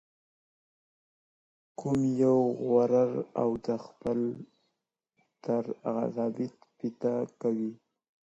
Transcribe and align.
قومي 1.79 2.13
غرور 2.67 3.11
او 3.41 3.49
د 3.65 3.67
خپلوۍ 3.85 4.33
تړاو 5.43 5.97
عصبیت 6.03 6.55
پیدا 6.77 7.15
کوي. 7.41 7.71